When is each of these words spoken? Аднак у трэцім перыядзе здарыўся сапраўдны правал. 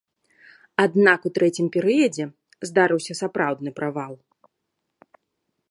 Аднак 0.83 1.27
у 1.29 1.31
трэцім 1.35 1.65
перыядзе 1.75 2.25
здарыўся 2.69 3.13
сапраўдны 3.21 3.71
правал. 3.81 4.13